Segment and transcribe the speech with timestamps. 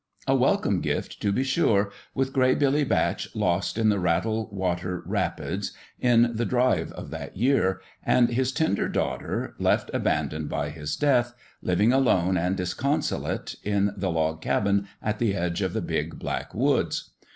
[0.25, 1.91] A welcome gift, to be sure!
[2.15, 7.37] with Gray Billy Batch lost in the Rattle Water rapids in the drive of that
[7.37, 13.93] year, and his tender daughter, left abandoned by his death, living alone and disconsolate in
[13.95, 17.11] the log cabin at the edge of the big, black woods.